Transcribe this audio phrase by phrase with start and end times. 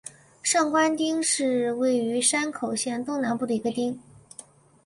[0.41, 3.99] 上关町是位于山口县东南部的一町。